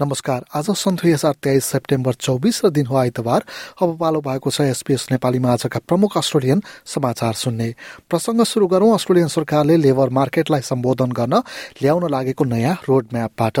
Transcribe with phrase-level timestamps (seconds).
[0.00, 3.44] नमस्कार। आज सन् दुई हजार तेइस सेप्टेम्बर चौबिस र दिन हो आइतबार।
[3.82, 7.74] अब पालो भएको छ एसपीएस नेपालीमा आजका प्रमुख अस्ट्रेलियन समाचार सुन्ने।
[8.06, 11.42] प्रसङ्ग सुरु गरौं। अस्ट्रेलियन सरकारले लेबर मार्केटलाई सम्बोधन गर्न
[11.82, 13.58] ल्याउन लागेको नयाँ रोड म्यापबाट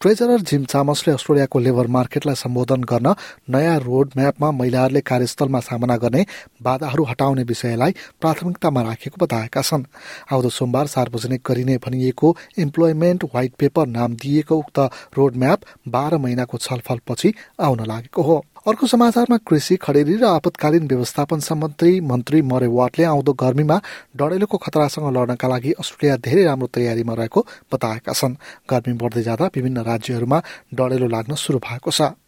[0.00, 3.14] ट्रेजरर जिम चामसले अस्ट्रेलियाको लेबर मार्केटलाई सम्बोधन गर्न
[3.50, 6.24] नयाँ रोड म्यापमा महिलाहरूले कार्यस्थलमा सामना गर्ने
[6.62, 9.84] बाधाहरू हटाउने विषयलाई प्राथमिकतामा राखेको बताएका छन्।
[10.32, 14.78] आउँदो सोमबार सार्वजनिक गरिने भनिएको इम्प्लोइमेन्ट व्हाइट पेपर नाम दिएको उक्त
[15.18, 21.40] रोड म्याप बाह्र महिनाको छलफलपछि आउन लागेको हो। अर्को समाचारमा कृषि खडेरी र आपतकालीन व्यवस्थापन
[21.40, 23.76] सम्बन्धी मन्त्री मरे वाटले आउँदो गर्मीमा
[24.18, 28.34] डढेलोको खतरासँग लड्नका लागि अस्ट्रेलिया धेरै राम्रो तयारीमा रहेको बताएका छन्।
[28.66, 30.42] गर्मी बढ्दै जाँदा विभिन्न राज्यहरूमा
[30.74, 32.18] डढेलो लाग्न शुरू भएको छ।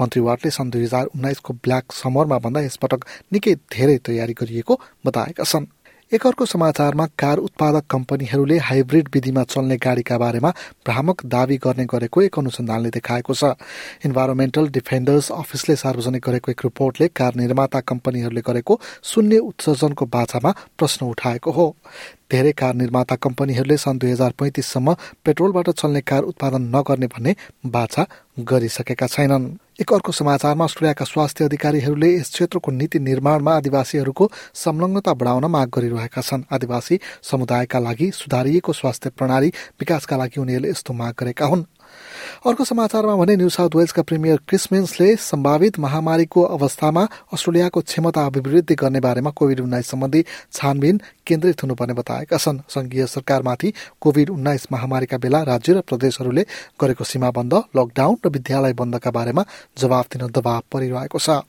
[0.00, 4.74] मन्त्री वाटले सन् दुई हजार उन्नाइसको ब्ल्याक समरमा भन्दा यसपटक निकै धेरै तयारी गरिएको
[5.06, 5.70] बताएका छन्।
[6.12, 10.50] एक अर्को समाचारमा कार उत्पादक कम्पनीहरूले हाइब्रिड विधिमा चल्ने गाडीका बारेमा
[10.86, 13.52] भ्रामक दावी गर्ने गरेको एक अनुसन्धानले देखाएको छ।
[14.08, 21.06] इन्भाइरोमेन्टल डिफेन्डर्स अफिसले सार्वजनिक गरेको एक रिपोर्टले कार निर्माता कम्पनीहरूले गरेको शून्य उत्सर्जनको बाछामा प्रश्न
[21.06, 21.76] उठाएको हो।
[22.30, 27.34] धेरै कार निर्माता कम्पनीहरूले सन् दुई हजार पैँतिससम्म पेट्रोलबाट चल्ने कार उत्पादन नगर्ने भन्ने
[27.66, 28.06] बाछा
[28.40, 29.46] गरिसकेका छैनन्।
[29.80, 36.20] एक अर्को समाचारमा अस्ट्रेलियाका स्वास्थ्य अधिकारीहरूले यस क्षेत्रको नीति निर्माणमा आदिवासीहरूको संलग्नता बढाउन माग गरिरहेका
[36.20, 39.48] छन्। आदिवासी समुदायका लागि सुधारिएको स्वास्थ्य प्रणाली
[39.80, 41.64] विकासका लागि उनीहरूले यस्तो माग गरेका हुन्।
[42.46, 49.00] अर्को समाचारमा भने न्यू साउथ वेल्सका प्रिमियर क्रिसमेन्सले सम्भावित महामारीको अवस्थामा अस्ट्रेलियाको क्षमता अभिवृद्धि गर्ने
[49.00, 55.42] बारेमा कोविड उन्नाइस सम्बन्धी छानबिन केन्द्रित हुनुपर्ने बताएका छन्। संघीय सरकारमाथि कोविड उन्नाइस महामारीका बेला
[55.42, 56.46] राज्य र प्रदेशहरूले
[56.80, 59.44] गरेको सीमा बन्द लकडाउन र विद्यालय बन्दका बारेमा
[59.78, 61.42] जवाब दिन दबाव परिरहेको छ।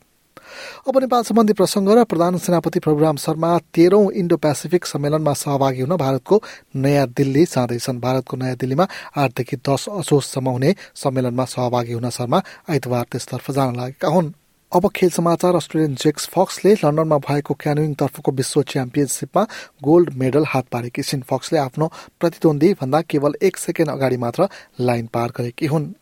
[0.88, 5.96] अब नेपाल सम्बन्धी प्रसङ्ग र प्रधान सेनापति प्रभुराम शर्मा तेह्रौं इन्डो पेसिफिक सम्मेलनमा सहभागी हुन
[5.96, 6.42] भारतको
[6.76, 8.86] नयाँ दिल्ली जाँदैछन् भारतको नयाँ दिल्लीमा
[9.16, 14.32] आठदेखि दस असोजसम्म हुने सम्मेलनमा सहभागी हुन शर्मा आइतबार त्यसतर्फ जान लागेका हुन्।
[14.72, 19.42] अब खेल समाचार अस्ट्रेलियन जेक्स फक्सले लन्डनमा भएको क्यानोइङ तर्फको विश्व च्याम्पियनसिपमा
[19.82, 21.86] गोल्ड मेडल हात पारेकी छिन्। फक्सले आफ्नो
[22.20, 24.48] प्रतिद्वन्दी भन्दा केवल एक सेकेन्ड अगाडि मात्र
[24.80, 25.94] लाइन पार गरेकी हुन्।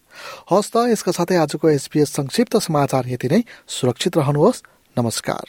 [0.51, 4.63] हस् त यसका साथै आजको एसपिएस संक्षिप्त समाचार यति नै। सुरक्षित रहनुहोस्।
[4.99, 5.45] नमस्कार।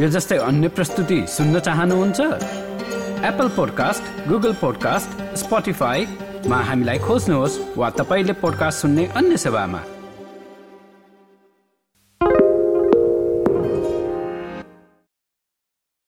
[0.00, 2.20] यो जस्तै अन्य प्रस्तुति सुन्न चाहनुहुन्छ?
[3.24, 9.80] एप्पल पोडकास्ट गुगल पोडकास्ट स्पोटिफाईमा हामीलाई खोज्नुहोस् वा तपाईँले पोडकास्ट सुन्ने अन्य सेवामा।